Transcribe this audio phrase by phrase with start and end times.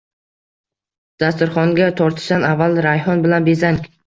[1.23, 3.81] Dasturxonga tortishdan avval rayhon bilan bezang